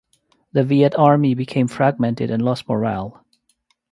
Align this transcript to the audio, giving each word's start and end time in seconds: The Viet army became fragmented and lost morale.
The 0.51 0.63
Viet 0.63 0.95
army 0.95 1.35
became 1.35 1.67
fragmented 1.67 2.31
and 2.31 2.41
lost 2.43 2.67
morale. 2.67 3.23